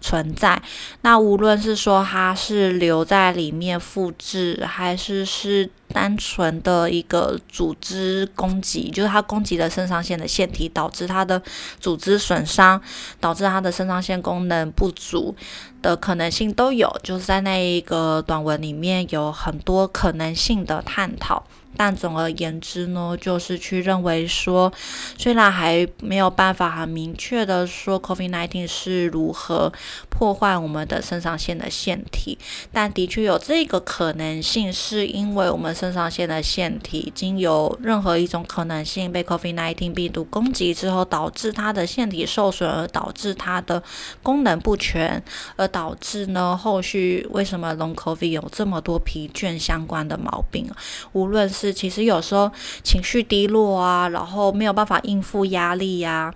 [0.00, 0.62] 存在，
[1.02, 11.40] 那无论是说它是留在里面复制，还是是单纯的一个组织攻击，就是它攻击了肾上腺的腺体，导致它的
[11.78, 12.80] 组织损伤，
[13.20, 15.34] 导致它的肾上腺功能不足
[15.80, 21.44] 的可能性都有，就是在那一个短文里面有很多可能性的探讨。
[21.76, 24.72] 但总而言之呢，就是去认为说，
[25.18, 29.72] 虽然还没有办法很明确的说 COVID-19 是如何
[30.08, 32.38] 破坏我们的肾上腺的腺体，
[32.72, 43.82] 但的确有这个可能性，是因为我们肾上腺的腺体经有任何一种可能性被 COVID-19 病毒攻击之后，导致它的腺体受损，而导致它的
[44.22, 45.22] 功能不全，
[45.56, 50.70] 而导致呢后续为什么 Long COVID 有这么多疲倦相关的毛病，
[51.12, 52.50] 无论是是，其实有时候
[52.82, 56.34] 情绪低落啊，然后没有办法应付压力呀，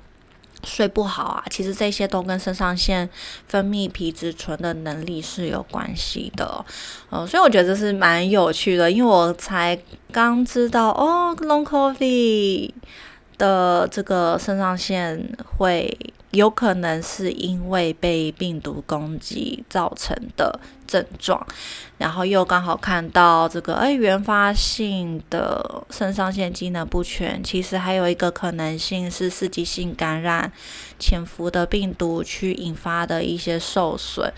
[0.62, 3.09] 睡不好啊，其实这些都跟肾上腺
[3.49, 6.65] 分泌皮质醇的能力是有关系的。
[7.11, 9.77] 嗯，所以我觉得这是蛮有趣的，因为我才
[10.12, 12.71] 刚知道哦，Long Coffee
[13.37, 15.99] 的这个肾上腺会。
[16.37, 21.44] 有可能是因为被病毒攻击造成的症状，
[21.99, 30.53] 然后又刚好看到这个，哎，原发性的肾上腺机能不全，其实还有一个可能性是刺激性感染
[30.99, 34.33] 潜伏的病毒去引发的一些受损。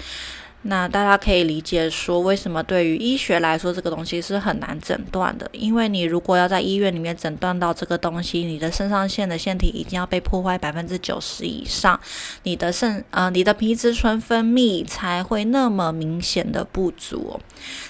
[0.62, 5.48] 那大家可以理解说，为什么对于医学来说，这个东西是很难诊断的？
[5.52, 11.98] 因为你如果要在医院里面诊断到这个东西，你的肾上腺的腺体已经要被破坏百分之九十以上，
[12.42, 17.40] 你的肾呃，你的皮质醇分泌才会那么明显的不足。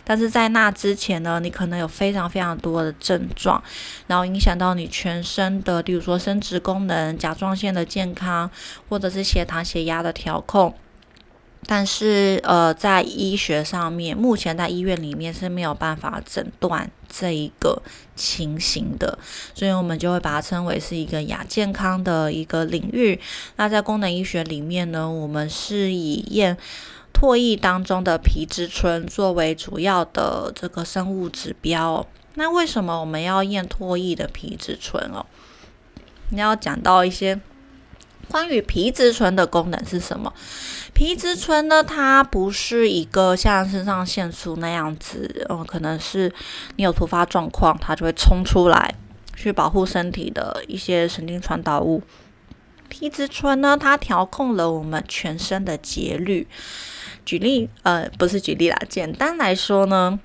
[0.05, 3.61] 但是在那之前呢，你可能有非常非常多的症状，
[4.07, 8.51] 然后影响到你全身的，例如说生殖功能、甲状腺的健康，
[8.91, 10.75] 或者是血糖、血压的调控。
[11.71, 17.83] 但是，呃，在医学上面，目前在医院里面是没有办法诊断这一个
[18.17, 19.19] 情形的，
[19.55, 23.21] 所以我们就会把它称为是一个亚健康的一个领域。
[23.57, 26.57] 那在功能医学里面呢，我们是以验
[27.13, 32.07] 唾液当中的皮质醇作为主要的这个生物指标。
[32.37, 35.27] 那为什么我们要验唾液的皮质醇哦？
[36.31, 37.39] 你要讲到一些。
[38.31, 40.33] 关于皮质醇的功能是什么？
[40.93, 41.83] 皮质醇呢？
[41.83, 46.33] 它不是一个像肾上腺素那样子，嗯，可能是
[46.77, 48.95] 你有突发状况，它就会冲出来
[49.37, 52.03] 去保护身体的一些神经传导物。
[52.89, 56.47] 皮质醇呢，它调控了我们全身的节律。
[57.25, 60.19] 举例，呃，不是举例啦，简单来说呢。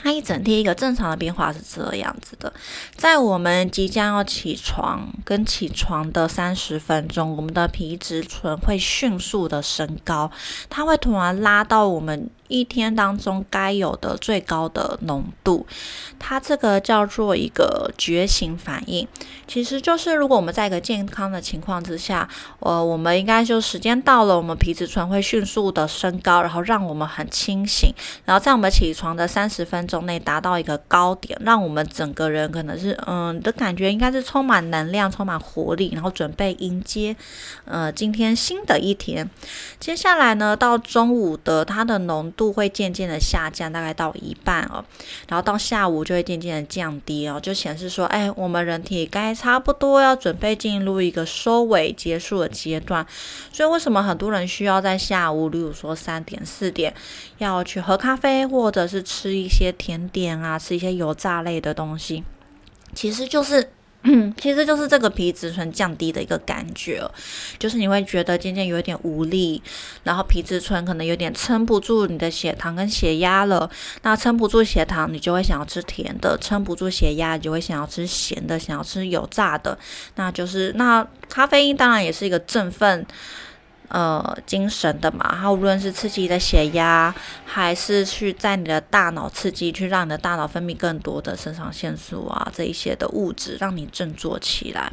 [0.00, 2.52] 它一整天一个正常的变化是这样子的，
[2.96, 10.30] 在我们即将要起床跟起床的三十分钟，我们的皮质醇会迅速的升高，
[10.70, 12.30] 它会突然拉到我们。
[12.48, 15.66] 一天当中该有的最高的浓度，
[16.18, 19.06] 它这个叫做一个觉醒反应，
[19.46, 22.28] 其实就是如果我们在一个健康的情况之下，
[22.60, 27.92] 呃，我们应该就时间到了，我们皮质醇会迅速的升高，然后让我们很清醒，
[28.24, 37.14] 然后在我们起床的三十分钟内达到一个高点，让我们整个人可能是嗯的感觉应该是充满能量、充满活力，然后准备迎接
[37.66, 39.28] 呃今天新的一天。
[39.78, 42.32] 接下来呢，到中午的它的浓。
[42.38, 44.82] 度会渐渐的下降，大概到一半哦，
[45.28, 53.04] 然后到下午就会渐渐的降低哦，就显示说，哎，我们人体该差不多要准备进入一个收尾结束的阶段。
[53.52, 56.94] 所以为什么很多人需要在下午，例如说三点、四点
[57.38, 62.22] 要去喝咖啡，或者是吃一些甜点啊，吃一些油炸类的东西，
[62.94, 63.72] 其实就是。
[64.36, 67.02] 其实就是这个皮质醇降低的一个感觉，
[67.58, 69.62] 就是你会觉得渐渐有点无力，
[70.04, 73.68] 然后皮质醇可能有点撑不住你的血糖跟血压了。
[74.02, 79.78] 那撑不住血糖，你就会想要吃甜的；撑不住血压，你就会想要吃咸的，想要吃油炸的。
[80.16, 83.06] 那就是那咖啡因当然也是一个振奋。
[83.88, 87.14] 呃精神的嘛，它无论是刺激你的血压，
[87.44, 94.92] 还是去在你的大脑刺激，去让你的大脑分泌更多的肾上腺素啊这一些的物质，让你振作起来。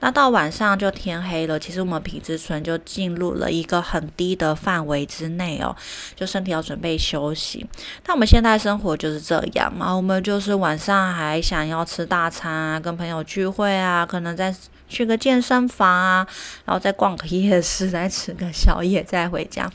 [0.00, 5.74] 那到晚上就天黑了，其实我们皮质醇就进入了一个很低的范围之内哦，
[6.14, 7.66] 就身体要准备休息。
[8.06, 14.54] 那我们现在生活就是这样嘛，我们就是晚上还想要吃大餐啊，跟朋友聚会啊，可能在
[14.88, 16.26] 去个健身房啊，
[16.64, 19.70] 然后再逛个夜市，再吃个宵夜，再回家。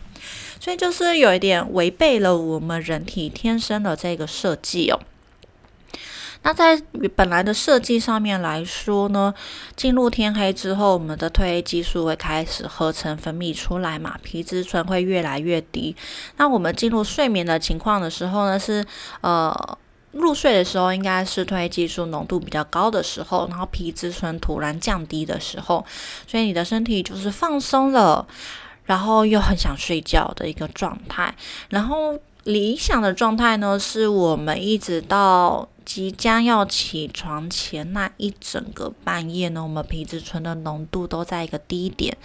[0.59, 4.99] 所以就是有一点违背了我们人体天生的这个设计哦。
[6.45, 6.81] 那在
[7.15, 9.33] 本来的设计上面来说呢，
[9.77, 15.95] 进入天黑之后，我们的褪黑激素会开始合成分泌出来嘛，皮质醇会越来越低。
[16.35, 18.85] 那我们进入睡眠的情况的时候呢，是
[19.21, 19.77] 呃
[20.13, 25.85] 入睡的时候应该是褪黑激素浓度比较高的时候，然后皮质醇突然降低的时候，
[26.25, 28.25] 所以你的身体就是放松了，
[28.85, 31.35] 然后又很想睡觉的一个状态。
[31.69, 35.67] 然后理想的状态呢，是我们一直到。
[35.85, 42.15] 即将要起床前那一整个半夜呢，我们皮质醇的浓度都在一个低点，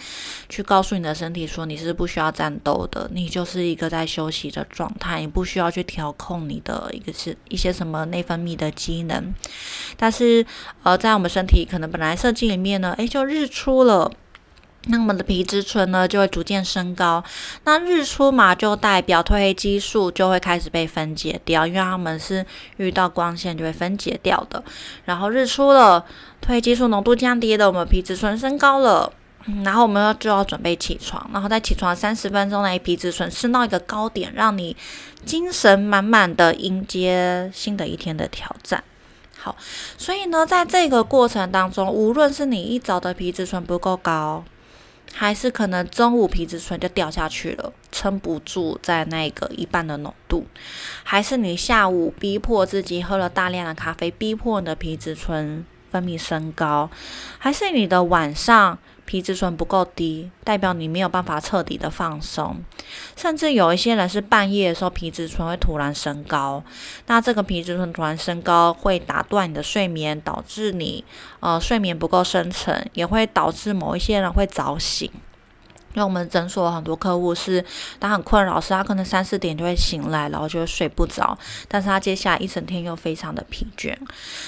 [0.49, 9.35] 去告诉你的身体说你是不需要战斗的，你就是一个在休息的状态，你不需要去调控你的一个是一些什么内分泌的机能。
[9.97, 10.45] 但是
[10.83, 14.11] 呃，在我们身体可能本来设计里面呢，诶，就日出了。
[14.87, 17.23] 那我们的皮质醇呢就会逐渐升高，
[17.65, 22.47] 那日出嘛就代表褪黑激素就会开始被分解掉，因为它们是
[22.79, 24.63] 遇到光线就会分解掉的。
[25.05, 26.03] 然后日出了，
[26.41, 29.13] 褪黑激素浓度降低了，我们皮质醇升高了，
[29.63, 34.75] 然后我们就要准备起床，然后在起床三十分钟内，皮质醇升到一个高点，让你
[35.27, 38.83] 精神满满的迎接新的一天的挑战。
[39.37, 39.55] 好，
[39.99, 44.43] 所以呢，在这个过程当中，无论是你一早的皮质醇不够高，
[45.15, 50.47] 还是可能中午皮质醇就掉下去了，撑不住在那个一半的浓度，
[51.03, 56.91] 还是你下午逼迫自己喝了大量的咖啡，逼迫你的皮质醇分泌升高，
[57.39, 58.79] 还是你的晚上。
[59.09, 62.59] 皮质醇不够低，代表你没有办法彻底的放松，
[63.17, 66.63] 甚至有一些人是半夜的时候皮质醇会突然升高，
[67.07, 71.03] 那这个皮质醇突然升高会打断你的睡眠，导致你
[71.41, 75.11] 呃睡眠不够深沉，也会导致某一些人会早醒。
[75.99, 77.65] 因为我们诊所很多客户是，
[77.99, 81.37] 他很困扰，是他可能三四点就会醒来，然后就睡不着，
[81.67, 83.93] 但是他接下来一整天又非常的疲倦，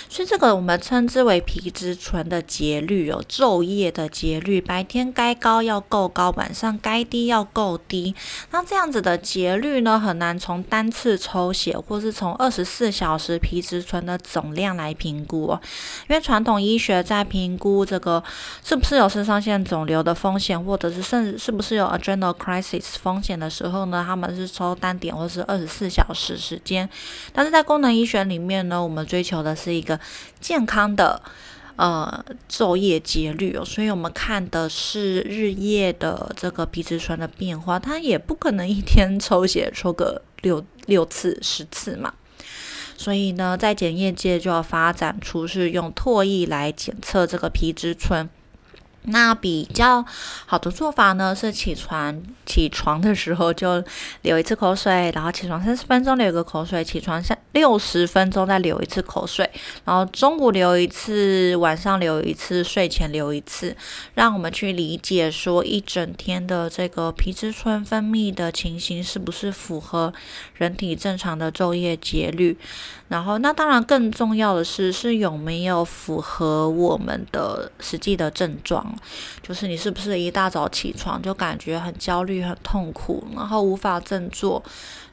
[0.08, 8.14] 所以这个我们称之为皮质醇的节律有昼夜的节律，白天该高要够高，晚上该低要够低。
[8.52, 15.60] 那这样子的节律呢，很难从单次抽血或是从二十四小时皮质醇的总量来评估哦，
[16.08, 18.22] 因为传统医学在评估这个
[18.64, 24.04] 是不是有肾上腺肿瘤的风险，或者是甚至是不是有 adrenal crisis 风险的时候呢？
[24.06, 26.86] 他们是抽单点或是二十四小时时间，
[27.32, 29.98] 但是在功能医学里面呢，我们追求的是一个
[30.38, 31.22] 健康的
[31.76, 42.12] 呃昼夜节律哦，所以我们看的是日夜的这个皮质醇的变化，它也不可能一天抽血抽个六六次十次嘛，
[42.98, 48.28] 所以呢，在检验界就要发展出是用唾液来检测这个皮质醇。
[49.04, 50.04] 那比较
[50.46, 53.82] 好的做法呢，是起床起床的时候就
[54.22, 59.50] 流一次口水，然后起床三十分钟流个口水，起床三六十分钟再流一次口水，
[59.84, 63.74] 然后中午流一次，晚上流一次，睡前流一次，
[64.14, 70.12] 让我们去理解说一整天的这个皮质醇分泌的情形是不是符合
[70.54, 72.58] 人体正常的昼夜节律。
[73.10, 78.86] 然后，那当然更重要的是，是有没有符合我们的实际的症状，
[79.42, 84.62] 就是你是不是一大早起床就感觉很焦虑、很痛苦，然后无法振作，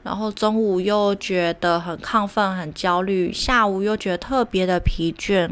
[0.04, 5.50] 然后中午又觉得很亢奋、很焦虑，下午又觉得特别的疲倦，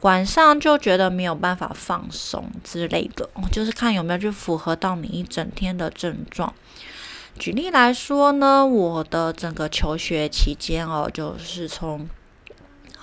[0.00, 6.50] 晚上就觉得没有办法放松之类的，就是看有没有去符合到你一整天的症状。
[7.38, 12.08] 举例来说呢，我的整个求学期间哦，就是从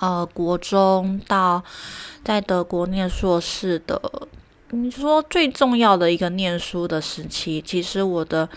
[0.00, 1.62] 呃国中到
[2.24, 4.00] 在德国念硕士的。
[4.82, 8.48] 你说最重要的一个念书的时期，其实我的，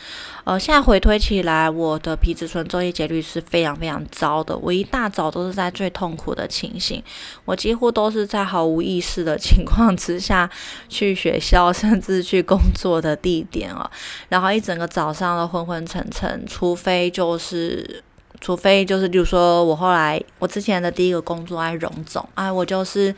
[0.44, 4.58] 呃，现在回推起来，我的皮质醇昼夜节律是非常非常糟的。
[4.58, 7.02] 我一大早都是在最痛苦的情形，
[7.46, 10.50] 我几乎都是在毫无意识的 情况之下
[10.90, 13.90] 去学校，甚至去工作的地点啊，
[14.30, 18.04] 然后一整个早上都昏昏沉沉，除非就是。
[18.40, 23.14] 除非就是，比如说我后来我之前的第一个工作爱荣总，哎，我就是，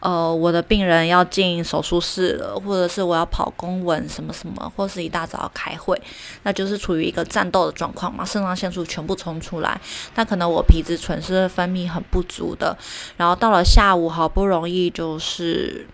[0.00, 6.00] 呃，我的病人要进手术室了，或者是我要跑公文什么什么，或是一大早开会，
[6.42, 9.80] 那就是处于一个战斗的状况嘛，肾上腺素全部冲出来，
[10.14, 12.76] 那可能我皮质醇是分泌很不足的，
[13.16, 15.86] 然后到了下午好不容易就是。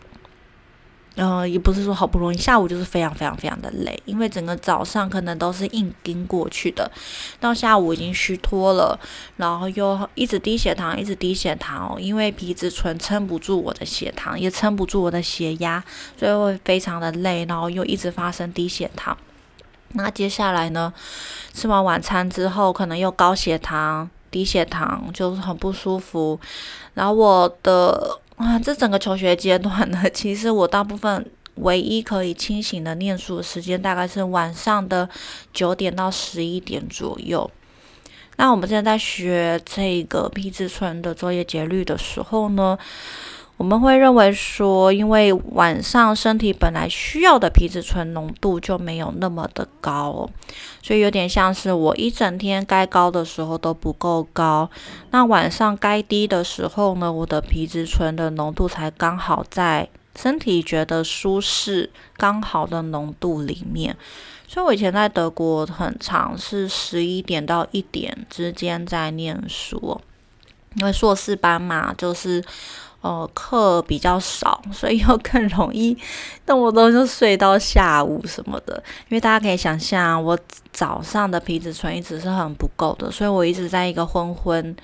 [1.18, 6.88] 呃，也不是说好不容易，下午就是非常非常非常的累，因为整个早上可能都是硬盯过去的，
[7.40, 8.96] 到下午已经虚脱了，
[9.36, 15.82] 然后又一直低血糖，一直低血糖，因为皮质醇撑不住我的血糖，也撑不住我的血压，
[16.16, 19.18] 所以会非常的累，然后又一直发生低血糖。
[19.94, 20.92] 那接下来呢，
[21.52, 26.38] 吃完晚餐之后，可能又高血糖、低血糖，就是很不舒服，
[26.94, 28.20] 然后我的。
[28.38, 35.08] 啊，这整个求学阶段呢， 其实我大部分唯一可以清醒的念书的时间，大概是晚上的
[35.52, 37.50] 九点到十一点左右。
[38.36, 42.78] 那我们现在在学这个皮质醇的作业节律的时候呢？
[43.58, 50.30] 我们会认为说，因为晚上身体本来需要的皮质醇浓度就没有那么的高，
[50.80, 54.70] 所以有点像是我一整天该高的时候都不够高，
[55.10, 63.96] 那晚上该低的时候呢，我的皮质醇的浓度才刚好在身体觉得舒适刚好的浓度里面。
[64.46, 70.00] 所以我以前在德国很长是十一点到一点之间在念书，
[70.76, 72.44] 因为硕士班嘛，就是。
[73.00, 75.96] 呃，课比较少，所以又更容易
[76.44, 78.82] 动不动就睡到下午什么的。
[79.08, 80.36] 因为大家可以想象，我
[80.72, 84.76] 早上的皮质醇一直是很不够的，所以我一直在一个昏昏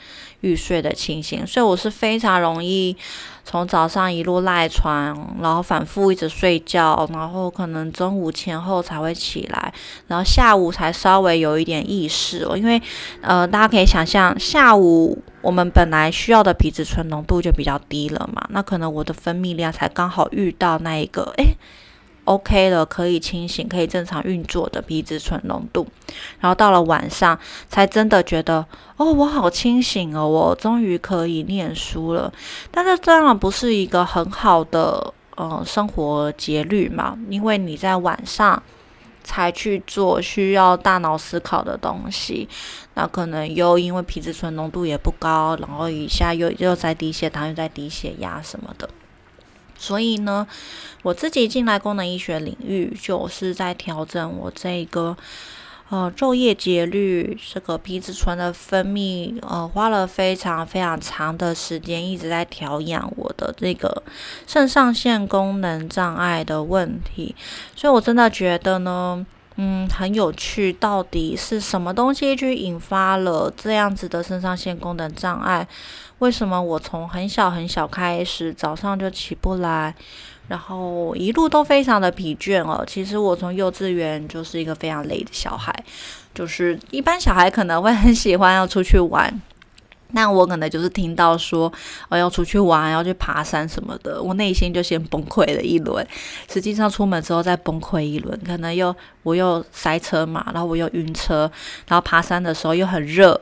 [0.43, 2.97] 欲睡的情形，所以我是非常容易
[3.45, 9.73] 从早上一路赖床，然后反复一直睡觉，然后可能中午前后才会起来，
[10.09, 12.57] 然后下午才稍微有一点意识哦。
[12.57, 12.81] 因为
[13.21, 15.23] 呃，大家可以想象下午。
[15.43, 21.55] 我们本来需要的皮质醇浓度就比较低了嘛，那可能我的分泌量才刚好遇到那一个，诶
[22.25, 25.87] o k 了，可以清醒，可以正常运作的皮质醇浓度，
[26.41, 28.67] 然后到了晚上才真的觉得，
[28.97, 32.33] 哦，我好清醒哦，我终于可以念书了。
[32.71, 38.63] 但是当然不是一个很好的呃生活节律嘛，因为你在晚上。
[39.27, 42.47] 才去做需要大脑思考的东西，
[42.93, 48.87] 那可能又因为皮质醇浓度也不高，然后一下又又在低血糖，又在低血压什么的，
[49.77, 50.47] 所以呢，
[51.03, 55.17] 我自己进来功能医学领域，就是在调整我这个。
[55.91, 64.03] 呃，昼夜节律，这个皮质醇的分泌，呃，花了非常非常长的时间，一直在调养我的这个
[64.47, 67.37] 肾上腺功能障碍的问题，
[67.77, 69.25] 所以我真的觉得呢，
[69.57, 75.67] 嗯，很有趣，到底是什么东西去引发了这样子的肾上腺功能障碍？
[76.19, 79.95] 为什么我从很小很小开始，早上就起不来？
[80.49, 82.85] 然后一路都非常的疲倦哦。
[82.87, 85.73] 其实我从幼稚园就是一个非常累的小孩，
[86.35, 89.41] 就是一般小孩可能会很喜欢要出去玩，
[90.15, 91.71] 那我可能就是听到说
[92.09, 96.07] 我要出去玩，要去爬山什么的，我内心就先崩溃了一轮。
[96.51, 101.51] 实际上出门之后再崩溃一轮，可能又我又塞车嘛，然后我又晕车，
[101.89, 103.39] 然后爬山的时候又很热。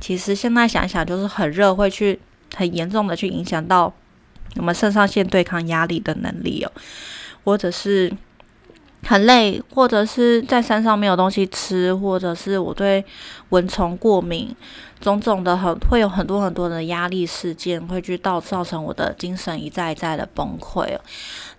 [0.00, 2.20] 其实现在想想，就是很热会去
[2.54, 3.92] 很严重的去影响到。
[4.56, 6.72] 我们肾上腺对抗压力的能力哦，
[7.44, 8.10] 或者是
[9.02, 13.04] 很累，或者是在山上没有东西吃，或者是我对
[13.50, 14.56] 蚊虫过敏，
[15.00, 20.98] 种种的很会有很多很多的压力事件，会去到造成我的精神一再一再的崩溃。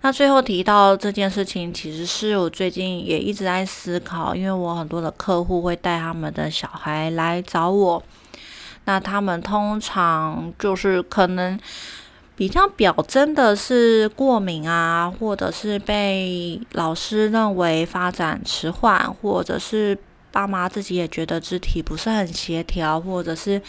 [0.02, 8.02] 那最后提到这件事情，其实是我最近也一直在思考，因为我很多的客户会带他们的小孩来找我，
[8.84, 11.58] 那他们通常就是可能。
[12.36, 19.98] 比较表征的是过敏啊，或者是被老师认为发展迟缓，或者是
[20.38, 23.60] 爸妈自己也觉得肢体不是很协调，或者是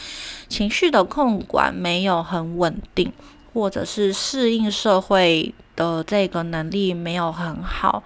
[0.47, 3.11] 情绪的控管没有很稳定，
[3.53, 8.03] 或者是适应社会的这个能力没有很好。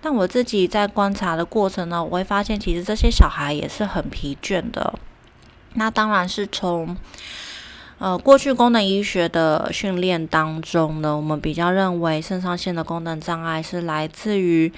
[0.00, 4.94] 但我自己在观察的过程呢，我会发现其实这些小孩也是很疲倦的。
[5.74, 6.96] 那当然是从。
[7.98, 14.72] 呃，过去功能医学的训练当中呢，我们比较认为肾上腺的功能障碍是来自于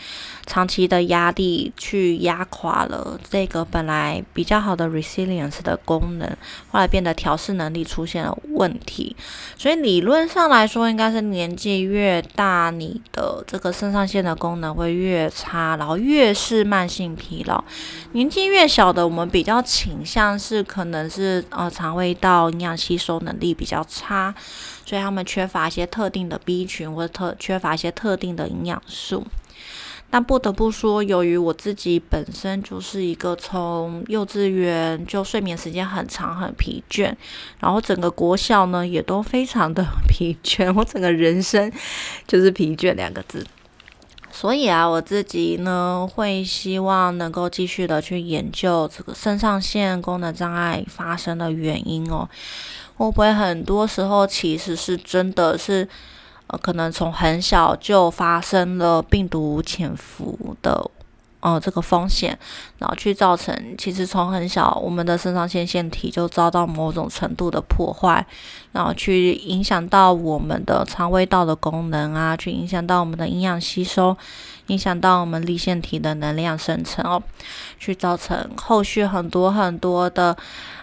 [0.47, 6.29] 长期的压力去压垮了这个本来比较好的 resilience 的功能，
[6.71, 8.71] 后来变得调试能力出现了问。
[8.87, 9.17] 题。
[9.57, 17.63] 所以理论上来说，应该是年纪越大，你的这个肾上腺的功能会越差，然后越是慢性疲劳。
[18.13, 24.33] 年纪越小的，我们比较倾向是可能是呃肠胃道营养吸收能力比较差，
[24.87, 29.27] 所以他们缺乏一些特定的 B 群或者特缺乏一些特定的营养素。
[30.13, 37.15] 但不得不说，由于我自己本身就是一个从幼稚园就睡眠时间很长、很疲倦，
[37.61, 41.71] 然后整个国校呢也都非常的疲倦，我整个人生
[42.27, 43.47] 就是疲倦两个字。
[44.33, 52.29] 所以啊，我自己呢会希望能够继续的去研究这个肾上腺功能障碍发生的原因哦。
[53.07, 55.89] 会不会很多时候其实是真的是？
[56.53, 60.91] 呃，可能从很小就发生了病毒潜伏的，
[61.41, 62.39] 呃，这个风险，
[62.79, 68.25] 然后去造成，其实从很小，我们的肾上腺腺体就遭到某种程度的破坏，
[68.73, 74.17] 然后去影响到我们的肠胃道的功能啊，去影响到我们的营养吸收，
[74.67, 77.23] 影响到我们立腺体的能量生成哦，
[77.79, 80.37] 去造成后续很多很多的。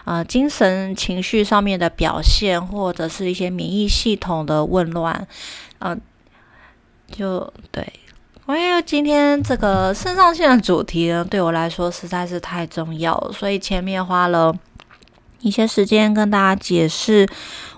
[0.04, 5.28] 啊，精神情绪上面的表现，或者是一些免疫系统的紊乱，
[5.80, 6.00] 嗯，
[7.12, 7.86] 就对。
[8.56, 14.54] 因为今天这个肾上腺的主题呢，对我来说实在是太重要了，所以前面花了
[15.40, 17.28] 一些时间跟大家解释。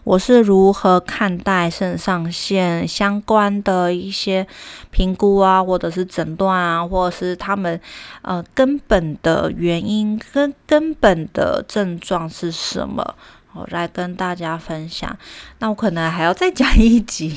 [0.03, 4.47] 我是如何看待肾上腺相关的一些
[4.91, 7.79] 评估啊，或者是诊断啊，或者是他们
[8.23, 13.15] 呃根本的原因跟根本的症状是什么？
[13.53, 15.17] 我来跟大家分享，
[15.59, 17.35] 那我可能还要再讲一集，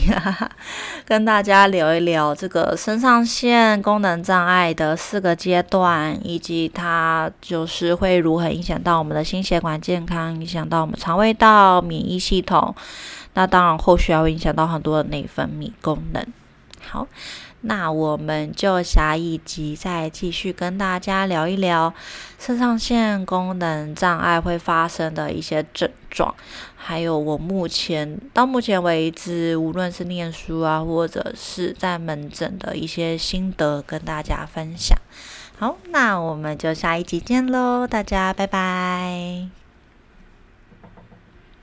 [1.06, 12.76] 跟大家聊一聊这个肾上腺功能障碍的四个阶段，以及它就是会如何影响到我们的心血管健康，影响到我们肠胃道、免疫系统，
[13.34, 16.26] 那当然后续还会影响到很多的内分泌功能。
[16.82, 17.08] 好。
[17.66, 21.94] 那我们就下一集再继续跟大家聊一聊
[22.38, 26.36] 肾上腺功能障碍会发生的一些症状，
[26.76, 34.98] 还有我目前到目前为止，无论是念书啊，或者是在门诊的一些心得，跟大家分享。
[35.58, 39.63] 好，那我们就下一集见喽，大家拜拜。